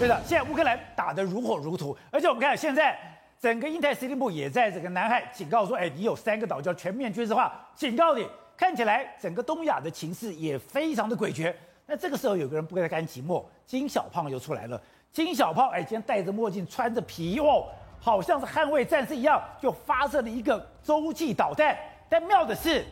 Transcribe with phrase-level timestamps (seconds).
[0.00, 2.98] 对的，现在乌克兰打得如火如荼，而且我们看现在
[3.38, 8.26] 整个印太司令部也在这个南海警告说，哎，你有三个岛就要全面军事化，警告你。
[8.56, 11.54] 看起来整个东亚的情势也非常的诡谲。
[11.86, 14.80] 那这个时候有个人不甘寂寞，金小胖又出来了。
[15.12, 17.66] 金小胖哎，今天戴着墨镜，穿着皮衣哦，
[17.98, 21.76] 好像是捍卫战士一样，就发射了一个洲际导弹。
[22.08, 22.84] 但妙的是，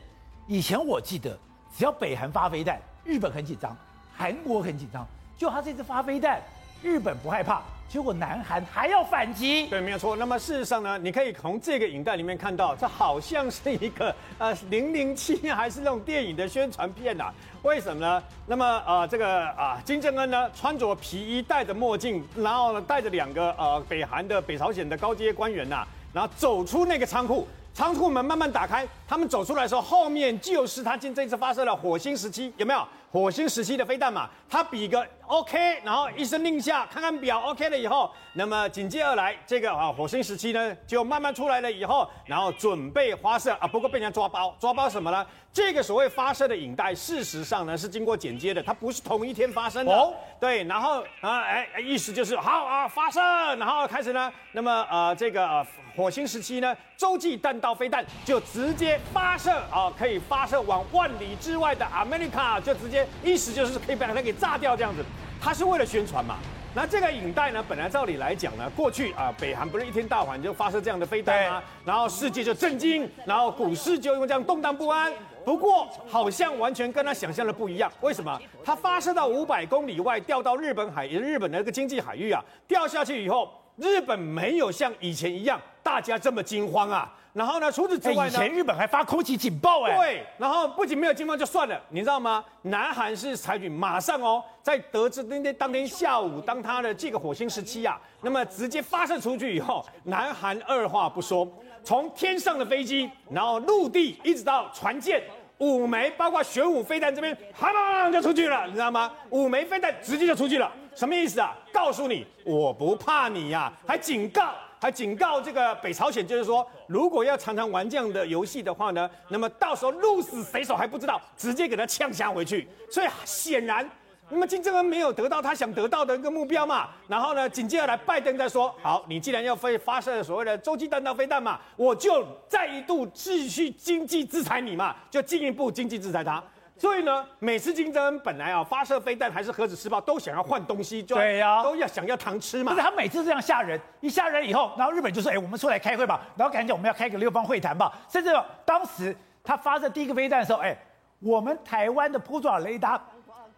[0.46, 1.38] 以前我记得，
[1.75, 3.75] 只要北韩发飞弹，日本很紧张，
[4.14, 5.06] 韩国很紧张。
[5.36, 6.40] 就他这次发飞弹，
[6.82, 7.62] 日本不害怕。
[7.88, 10.14] 结果南韩还要反击，对，没有错。
[10.16, 18.22] 那么事实上呢，你可以从这个影带里面看到，这好像是一个 呃零零七还是那种电影的宣传片呐、为什么呢？
[18.46, 32.86] 那么呃这个啊、金正恩呢穿着皮衣，戴着墨镜，然后呢带着两个呃北韩的北朝鲜的高阶官员呐、然后走出那个仓库，仓库门慢慢打开，他们走出来的时候，后面就是他今这次发射了火星十七，有没有？
[33.10, 45.25] 火星十七的飞弹嘛，他比个 OK，然后一声令下，看看表 OK 了以后，那么紧接而来，这个啊火星时期呢就慢慢出来了以后，然后准备发射啊，不过被人家抓包，抓包什么呢？
[45.53, 49.92] 这个所谓发射的影带，事实上呢是经过剪接的，它不是同一天发生的。
[49.92, 53.20] 哦，对，然后啊，哎，意思就是好啊，发射，
[53.56, 55.66] 然后开始呢，那么呃这个呃
[55.97, 63.06] 火星时期呢洲际弹道飞弹就直接发射啊，可以发射往万里之外的 America 就直接。
[63.25, 65.05] 意思就是可以把它给炸掉这样子，
[65.41, 66.36] 它是为了宣传嘛。
[66.75, 71.62] 那这个影带呢，本来照理来讲呢，过去啊，北韩不是一天到晚就发射这样的飞弹吗？
[71.84, 75.12] 然后世界就震惊，然后股市就因为这样动荡不安。
[75.44, 77.91] 不过好像完全跟他想象的不一样。
[78.03, 78.39] 为什么？
[78.62, 87.11] 它发射到五百公里外，掉到日本海，日本的一个经济海域啊，掉下去以后，日本没有像以前一样大家这么惊慌啊。
[87.33, 87.70] 然后呢？
[87.70, 88.31] 除此之外呢？
[88.31, 89.97] 以前日本还发空袭警报哎。
[89.97, 92.44] 对，然后不仅没有惊慌就算了，你知道吗？
[92.62, 101.47] 南韩是采取马上哦，在得知那天当天下午，当他的这个火星十七啊，那么直接发射出去以后，南韩二话不说，
[101.83, 105.22] 从天上的飞机，然后陆地一直到船舰，
[105.59, 109.10] 五枚，包括玄武飞弹这边，啪啪就出去了，你知道吗？
[109.31, 111.56] 五枚飞弹直接就出去了，什么意思啊？
[111.72, 114.55] 告诉你，我不怕你呀，啊，还警告。
[114.81, 122.69] 还警告这个北朝鲜，就是说，如果要常常玩这样的游戏的话呢，那么到时候鹿死谁手还不知道，直接给他呛下回去。
[122.91, 123.88] 所以显然，
[124.28, 126.91] 那么金正恩没有得到他想得到的一个目标嘛。
[127.09, 136.43] 然后呢，紧接着来拜登再说，好，你既然要飞发射所谓的洲际弹道飞弹嘛，我就再一度继续经济制裁你嘛，就进一步经济制裁他。
[136.78, 142.72] 所以呢，每次金正恩本来啊发射飞弹还是核子试爆，都想要换东西，就对呀，都要想要糖吃嘛。
[142.72, 147.93] 不是他每次这样吓人，一吓人以后，然后日本就说：“哎，我们出来开会吧。”然后赶紧我们要开个六方会谈吧。
[148.09, 148.31] 甚至
[148.65, 150.77] 当时他发射第一个飞弹的时候，哎，
[151.19, 153.00] 我们台湾的扑爪雷达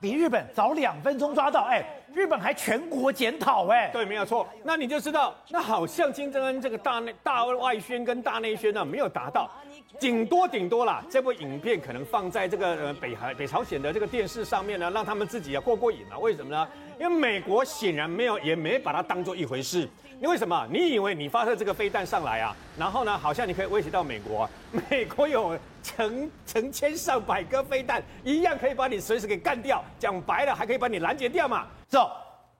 [0.00, 1.84] 比日本早两分钟抓到，哎，
[2.14, 4.48] 日本还全国检讨，哎，对，没有错。
[4.64, 9.50] 那你就知道，那好像金正恩这个大内大外宣跟大内宣呢没有达到。
[9.98, 16.18] 顶多顶多啦，这部影片可能放在这个呃北韩北朝鲜的这个电视上面呢，让他们自己啊过过瘾啊。
[16.18, 16.68] 为什么呢？
[17.00, 19.88] 因为美国显然没有，也没把它当做一回事。
[20.20, 20.68] 因为什么？
[20.70, 24.46] 你以为你发射这个飞弹上来啊，然后呢，好像你可以威胁到美国？
[24.90, 29.82] 美国有成成千上百个飞弹，一样可以把你随时给干掉。
[29.98, 31.66] 讲白了，还可以把你拦截掉嘛。
[31.88, 32.10] 走，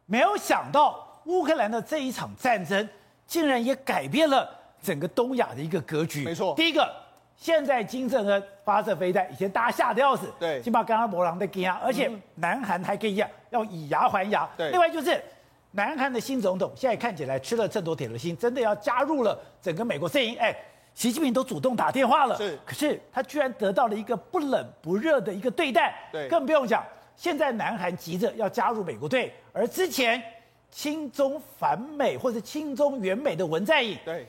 [0.06, 2.88] 没有想到乌克兰的这一场战争，
[3.26, 4.48] 竟然也改变了
[4.82, 6.24] 整个东亚的一个格局。
[6.24, 6.90] 没错，第一个。
[7.40, 13.16] 现在金正恩发射飞弹，以前大家吓得要死，对，起码刚刚博朗的惊，而且南韩还可以
[13.48, 14.70] 要以牙还牙，对。
[14.70, 15.18] 另外就是
[15.70, 20.36] 南韩的新总统现在看起来吃了秤砣铁了心，真的要加入了整个美国阵营。
[20.38, 20.54] 哎，
[20.94, 22.58] 习近平都主动打电话了，是。
[22.66, 26.28] 可是他居然得到了一个不冷不热的一个对待，对。
[26.28, 26.84] 更不用讲，
[27.16, 30.22] 现在南韩急着要加入美国队，而之前
[30.70, 34.28] 亲中反美或者亲中援美的文在寅，对，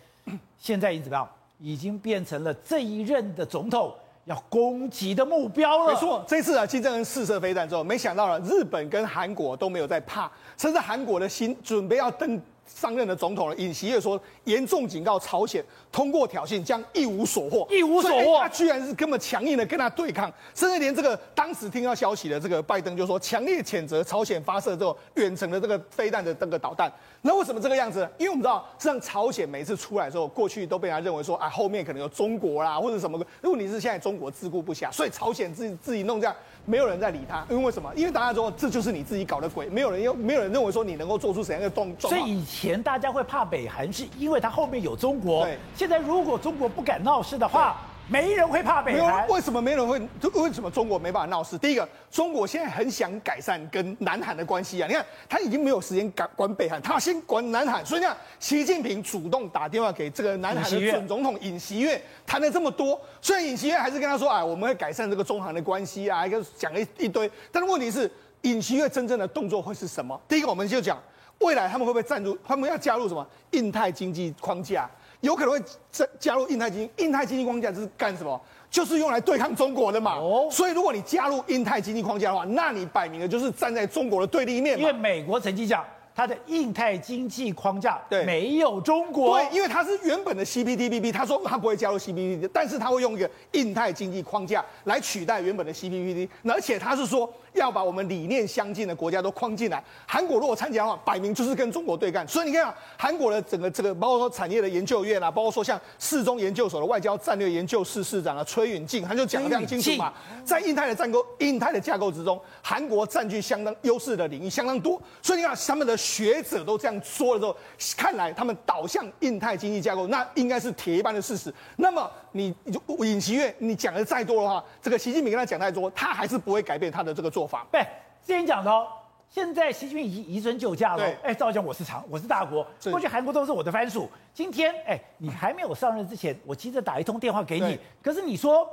[0.58, 1.30] 现在已经怎么样？
[1.62, 3.94] 已经变成了这一任的总统
[4.26, 5.94] 要攻击的目标了。
[5.94, 12.40] 没错，这次啊，金正恩试射飞弹之后，没想到了日本跟韩国都没有在怕，甚至韩国的心准备要登
[12.74, 18.40] 上任的总统了，尹锡悦说严重警告朝鲜，通过挑衅将一无所获，一无所获。
[18.40, 26.92] 他居然是根本强硬的跟他对抗，甚至连这个当时听到消息的这个拜登就说强烈谴责朝鲜发射这种远程的这个飞弹的这个导弹。
[27.22, 28.08] 那为什么这个样子？
[28.18, 33.24] 因为我们知道，实际上朝鲜每次出来的时候，过去都被人家认为说啊，后面可能有中国啦或者什么。
[33.42, 36.36] 如果你是现在中国自顾不暇，所以朝鲜自己自己弄这样，
[36.66, 37.46] 没有人在理他。
[37.50, 37.92] 因为为什么？
[37.96, 42.10] 因为大家说这就是你自己搞的鬼，没有人又没有人认为说你能够做出怎样的动作。
[42.10, 42.72] 所以以前。
[42.72, 45.46] 前大家会怕北韩，是因为他后面有中国。
[45.46, 45.58] 对。
[45.76, 49.28] 现在如果中国不敢闹事的话，没人会怕北韩。
[49.30, 50.00] 为什么没人会？
[50.34, 51.58] 为什么中国没办法闹事？
[51.58, 54.88] 第一个，中国现在很想改善跟南韩的关系啊。
[54.88, 57.86] 你看，他已经没有时间管管北韩，他要先管南韩。
[57.86, 63.00] 所以你看，习近平主动打电话给这个南韩的准总统尹锡悦，谈了这么多。
[63.22, 68.12] 虽然尹锡悦还是跟他说：“哎，我们会改善这个中韩的关系啊，一个讲了一一堆。”但是问题是，
[68.42, 70.20] 尹锡悦真正的动作会是什么？
[70.28, 71.02] 第一个，我们就讲
[71.40, 72.38] 未来他们会不会站入？
[72.46, 74.90] 他们要加入什么印太经济框架？
[75.22, 75.60] 有可能会
[75.92, 78.40] 加加入印太经印太经济框架，这是干什么？
[78.70, 80.16] 就是用来对抗中国的嘛。
[80.16, 84.78] 哦，所以如果你加入印太经济框架的话，那你摆明了就是站在中国的对立面。
[84.80, 85.86] 因为美国曾经讲，
[86.16, 89.40] 它的印太经济框架对没有中国。
[89.40, 97.32] 对，因为它是原本的 CPTPP，他说他不会加入 CPTPP，但是他会用一个印太经济框架来取代原本的 CPTPP，而且他是说。
[97.54, 99.84] 要把我们理念相近的国家都框进来。
[100.08, 102.26] 韩国如果参加的话，摆明就是跟中国对干。
[102.26, 110.14] 所以你看啊，韩国的整个这个，包括说产业的研究院啊，包括说像世宗研究所的外交战略研究室室长啊，崔允静，他就讲得非常清楚嘛。
[110.46, 114.98] 在印太的战构、印太的架构之中，韩国占据相当优势的领域相当多。
[115.22, 117.56] 所以你看，他们的学者都这样说了之后，
[117.96, 121.54] 看来他们导向印太经济架构，那应该是铁一般的事实。
[121.76, 122.54] 那么你
[123.00, 127.48] 尹锡悦，你讲的再多的话，这个习近平跟他讲太多，他还是不会改变他的这个做。
[127.48, 127.82] 法，对，
[128.26, 128.88] 之前讲的哦，
[129.30, 131.04] 现在习近平已经移尊就驾了。
[131.22, 134.10] 哎，照讲我是长，我是大国，过去韩国都是我的藩属。
[134.34, 138.66] 今天，哎，你还没有上任之前，我急着打一通电话给你，可是你说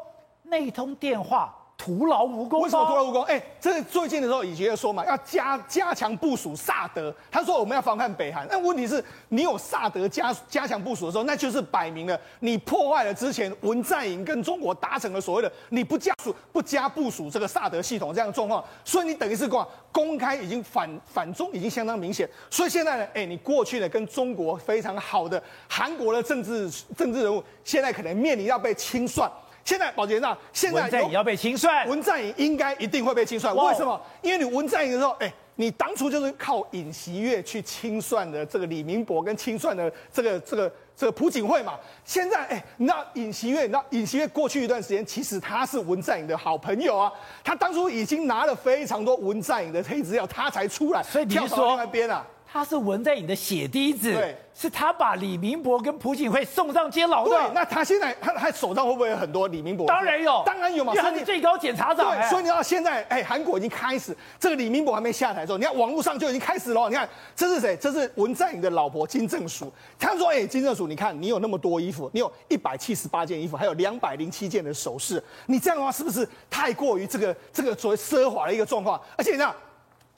[0.44, 1.54] 那一通电话。
[1.78, 2.60] 徒劳无功？
[2.60, 3.22] 为什么徒劳无功？
[3.22, 7.14] 哎、欸，这最近的时候，以前说嘛，要加加强部署萨德。
[7.30, 8.44] 他说我们要防范北韩。
[8.50, 18.62] 但问题是，你有萨德加加强部署的时候，那就是摆明了你破坏了之前文在寅跟中国达成了所谓的你不加速不加部署这个萨德系统这样的状况。
[18.84, 22.28] 所以你等于是讲公开已经反反中已经相当明显。
[22.50, 29.30] 所以现在呢，哎、你过去呢跟中国非常好的韩国的政治政治人物，现在可能面临要被清算。
[29.68, 33.54] 现在，保洁那现在文在寅要被清算，文在寅应该一定会被清算。
[33.54, 34.00] 为什么？
[34.22, 41.74] 因为你文在寅的时候，哎，你当初就是靠尹锡悦去清算的这个李明博，跟清算的这个这个这个朴槿惠嘛。
[42.02, 47.12] 现在，哎，你知道尹锡悦，你知道尹锡悦过去一段时间，其实他是文在寅的好朋友啊。
[47.44, 52.24] 他当初已经拿了非常多文在寅的黑资料，他才出来，所以你是说那边啊。
[52.58, 57.30] 他是文在寅的血滴子，对，是他把李明博跟朴槿惠送上监牢的。
[57.30, 59.86] 对，那他现在他他手上会不会有很多李明博？
[59.86, 62.10] 当然有，当然有嘛，因为他是最高检察长。
[62.10, 66.88] 对，所以你要现在，哎，韩国已经开始，这个李明博还没下台的时候，你看网络上就已经开始了。
[66.88, 67.76] 你看这是谁？
[67.76, 69.72] 这是文在寅的老婆金正淑。
[69.96, 79.00] 他说，哎，金正淑，你看你有那么多衣服，你有一百七十八件衣服，还有两百零七件的首饰，你这样的话是不是太过于这个这个所谓奢华的一个状况？
[79.16, 79.54] 而且你知道。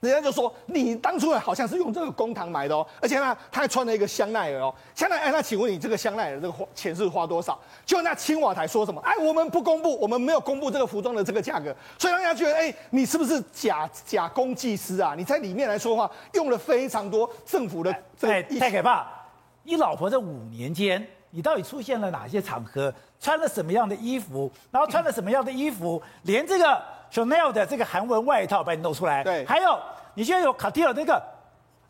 [0.09, 5.31] 人家就说你当初好像是用这个公堂买的哦，而且呢，他还穿了一个香奈儿哦，香奈儿。
[5.31, 7.59] 那请问你这个香奈儿这个花钱是花多少？
[7.85, 9.01] 就那青瓦台说什么？
[9.03, 15.15] 哎，我们不公布，我们没有公布这个服装的这个价格，所以让人家觉得，哎，你是不是假假公济私啊？
[15.15, 19.07] 你在里面来说话，用了非常多政府的这，哎，太可怕！
[19.65, 22.93] 你老婆这五年间，你到底出现了哪些场合？
[23.21, 24.51] 穿了什么样的衣服？
[24.71, 26.03] 然后穿了什么样的衣服？
[26.23, 26.83] 连这个。
[27.13, 29.79] Chanel 的这个韩文外套把你弄出来，对，还有
[30.15, 31.23] 你现在有卡地尔那个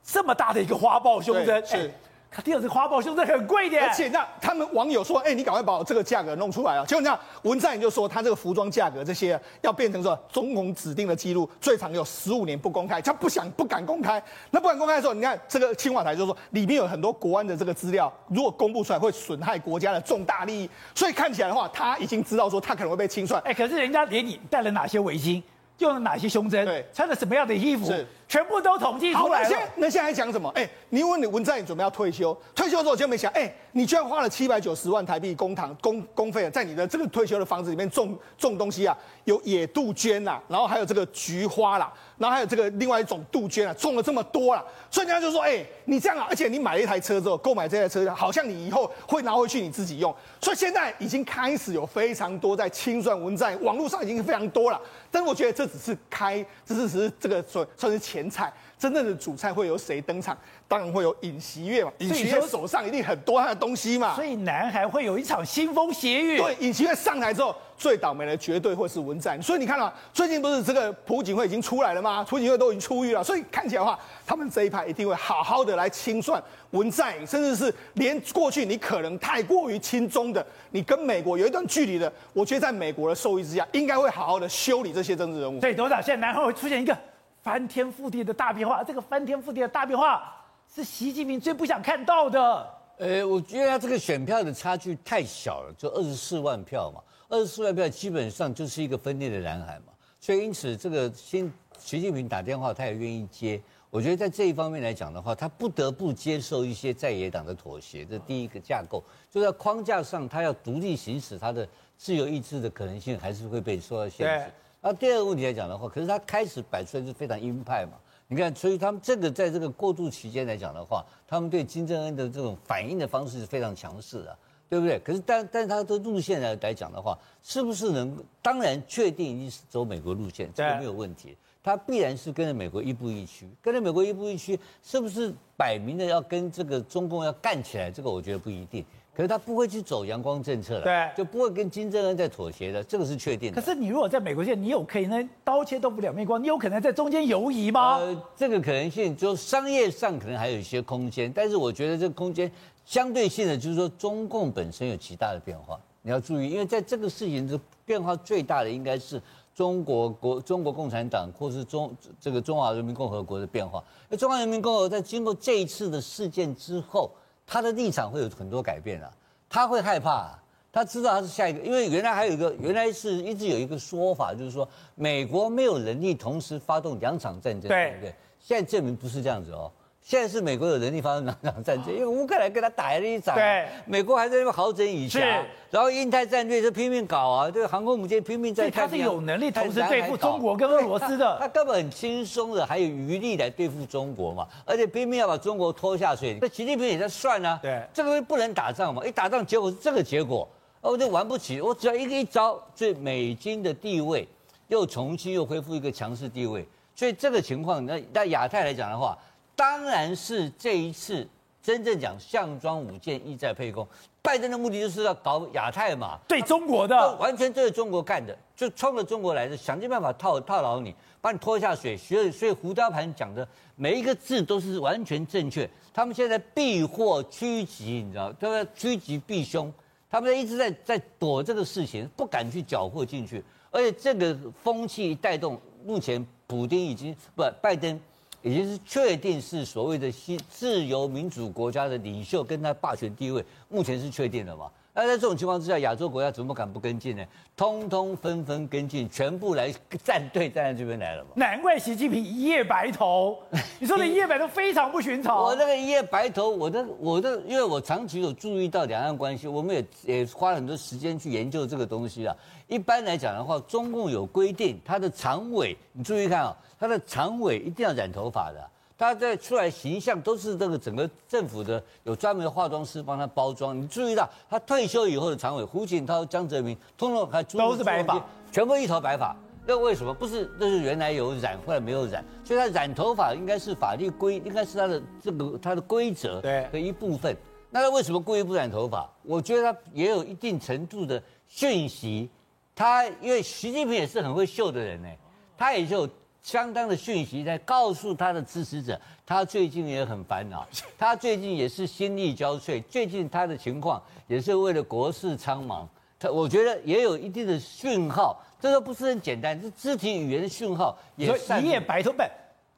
[0.02, 1.92] 这么大的一个花豹胸针，是。
[2.30, 6.84] 卡地亚这花豹胸针很贵的，而且那他们网友说，哎、欸，你赶快把我这个价格弄出来啊！
[6.86, 14.22] 结果你看文在寅就说，他这个服装价格这些要变成说中共指定的记录，最长有十五年不公开，他不想不敢公开。
[14.52, 23.42] 那不敢公开的时候，你看这个青瓦台就说里面有很多国安的这个资料，如果公布出来会损害国家的重大利益，所以看起来的话，他已经知道说他可能会被清算。
[23.42, 25.42] 哎、欸，可是人家连你戴了哪些围巾？
[25.78, 26.64] 用了哪些胸针？
[26.64, 27.86] 对，穿了什么样的衣服？
[27.86, 29.48] 是，全部都统计出来了。
[29.48, 30.48] 那现，那现在还讲什么？
[30.50, 41.92] 哎、你问你文在寅准备要退休，退休之后就没想，哎、你居然花了七百九十万台币公堂公公费，在你的这个退休的房子里面种种东西啊，有野杜鹃呐，然后还有这个菊花啦。
[42.18, 54.78] 然后还有这个另外一种杜鹃啊，种了这么多了，所以人家就说，哎，你这样啊，而且你买了一台车之后，购买这台车，好像你以后会拿回去你自己用，所以现在已经开始有非常多在清算文在，网络上已经非常多了，
[55.10, 58.52] 但是我觉得这只是开，这只是这个算算是前菜。
[58.78, 60.36] 真正的主菜会由谁登场？
[60.66, 61.92] 当然会有尹锡悦嘛。
[61.98, 64.14] 尹锡悦手上一定很多他的东西嘛。
[64.14, 66.38] 所以南韩会有一场腥风血雨。
[66.38, 69.42] 对，尹锡悦上台之后，最倒霉的绝对会是文在寅。
[69.42, 72.24] 所以你看啊最近不是这个朴槿惠已经出来了吗？
[72.26, 73.22] 朴槿惠都已经出狱了。
[73.22, 85.60] 所以看起来的话，他们这一派一定会好好的来清算文在寅，甚至是连过去你可能太过于亲中的，你跟美国有一段距离的，我觉得在美国的授意之下，应该会好好的修理这些政治人物。
[85.60, 86.96] 所以董事长，现在南韩会出现一个。
[87.42, 90.36] 翻天覆地的大变化，这个翻天覆地的大变化
[90.72, 92.74] 是习近平最不想看到的。
[92.98, 97.00] 呃，我觉得他这个选票的差距太小了，就二十四万票嘛。
[97.28, 99.92] 二十四万票基本上就是一个分裂的蓝海嘛。
[100.20, 103.60] 所以因此这个新习近平打电话，他也愿意接。
[103.88, 108.04] 我觉得在这一方面来讲的话，他不得不接受一些在野党的妥协。
[108.04, 111.66] 这第一个架构，就在框架上，他要独立行使他的
[111.96, 114.52] 自由意志的可能性，还是会被受到限制。
[114.82, 117.92] 那第二个问题来讲的话，可是他开始摆出来是非常鹰派嘛。
[118.28, 124.98] 你看，所以他们这个在这个过渡期间来讲的话，他们对金正恩的这种反应的方式是非常强势的，对不对？
[125.00, 131.36] 可是但但是他的路线来来讲的话，是不是能当然确定一定是走美国路线，这个没有问题。
[131.62, 137.90] 他必然是跟着美国亦步亦趋，跟着美国亦步亦趋，是不是摆明了要跟这个中共要干起来？
[137.90, 138.82] 这个我觉得不一定。
[139.20, 143.60] 可是他不会去走阳光政策了，对，就不会跟金正恩在妥协的，这个是确定的。
[143.60, 147.98] 可是你如果在美国线，你有可能刀切都不两面光，你有可能在中间游移吗？
[147.98, 152.50] 呃，这个可能性就商业上可能还有一些空间，但是我觉得这个空间
[152.86, 159.20] 相对性的就是说，中共本身有极大的变化，你要注意，因为在这个事情的变化最大的应该是
[159.54, 163.84] 中国国中国共产党或是中这个中华人民共和国的变化。
[164.08, 167.10] 那中华人民共和国在经过这一次的事件之后。
[167.52, 169.10] 他的立场会有很多改变啊，
[169.48, 170.42] 他会害怕啊，
[170.72, 178.14] 他知道他是下一个，因为原来还有一个，原来是一直有一个说法，就是说美国没有能力同时发动两场战争，对不对？
[178.38, 179.68] 现在证明不是这样子哦。
[180.02, 200.48] 现在是美国有能力发生两场战争，因为乌克兰跟他打了一场，对，美国还在那边好整以暇，然后印太战略是拼命搞啊，这个航空母舰拼命在，他是有能力同时对付中国跟俄罗斯的，他根本很轻松的，还有余力来对付中国嘛，而且拼命要把中国拖下水，那习近平也在算啊，对，这个不能打仗嘛，一打仗结果是这个结果，
[200.80, 204.26] 哦就玩不起，我只要一个一招，所以美金的地位
[204.68, 206.66] 又重新又恢复一个强势地位，
[206.96, 209.16] 所以这个情况，那在亚太来讲的话。
[209.60, 211.28] 当然是这一次
[211.62, 213.86] 真正讲项庄舞剑，意在沛公。
[214.22, 221.94] 拜登的目的就是要搞亚太嘛，对中国的，完全就是中国干的，就冲着中国来的，想尽办法套套牢你，把你拖下水。
[221.94, 225.68] 所以，所以胡椒盘讲的每一个字都是完全正确。
[225.92, 228.66] 他们现在避祸趋吉，你知道，对不对？
[228.74, 229.70] 趋吉避凶，
[230.08, 233.44] 他们一直在在躲这个事情，不敢去搅和进去。
[233.70, 238.00] 而且这个风气带动，目前普京已经不拜登。
[238.42, 244.70] 也就是确定是所谓的西自由民主国家的领袖，跟他霸权地位，目前是确定的嘛？
[244.92, 247.24] 那在这种情况之下，亚洲国家怎么敢不跟进呢？
[247.56, 251.30] 通通纷纷跟进，全部来站队站在这边来了嘛？
[251.36, 253.38] 难怪习近平一夜白头。
[253.78, 255.36] 你说的一夜白头非常不寻常。
[255.36, 262.34] 我那个一夜白头，我的我的，因为我长期有注意到两岸关系，我们也也花了很多时间去研究这个东西啊。
[262.66, 268.70] 一般来讲的话，中共有规定，他的常委，你注意看啊，他的常委一定要染头发的。
[269.00, 273.80] 他在出来形象都是这个整个政府的有专门的化妆师帮他包装。
[273.80, 279.34] 你注意到他退休以后的常委胡锦涛、江泽民，通通还都是白发，全部一头白发。
[279.64, 280.12] 那为什么？
[280.12, 282.22] 不是，那是原来有染，后来没有染。
[282.44, 287.34] 所以他染头发应该是法律规，应该是他的这个他的规则的一部分。
[287.70, 289.10] 那他为什么故意不染头发？
[289.22, 292.28] 我觉得他也有一定程度的讯息。
[292.74, 295.08] 他因为习近平也是很会秀的人呢，
[295.56, 296.06] 他也就。
[296.42, 300.66] 相当的讯息在告诉他的支持者，他最近也很烦恼，
[300.98, 305.86] 他最近也是心力交瘁，最近他的情况也是为了国事苍茫。
[306.18, 310.98] 他我觉得也有一定的讯号，这个不是很简单，是肢体语言的讯号。
[311.16, 312.22] 也你也白头，不，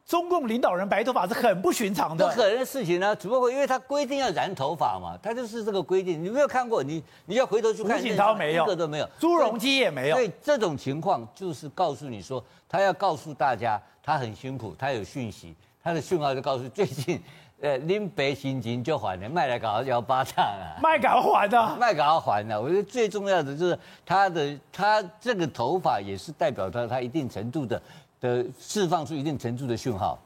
[0.07, 3.15] 中共领导人白头发是很不寻常的，不可能的事情呢。
[3.17, 6.23] 只不过因为他规定要染头发嘛，他就是这个规定。
[6.23, 10.17] 你没有看过，你你要回头去看，胡锦涛没有，一个都没有，朱镕基也没有。
[10.17, 12.43] 所以这种情况就是告诉你说。
[12.69, 15.55] 他要告诉大家，他很辛苦，他有讯息，
[15.85, 17.23] 他的讯号就告诉最近，
[17.61, 22.59] 呃，林北心情就还了，卖来搞幺八账啊，卖搞还的，卖搞还的。
[22.59, 27.79] 我觉得最重要的就是他的，他这个头发也是代表他他一定程度的
[28.23, 30.19] 的释放出一定程度的讯号。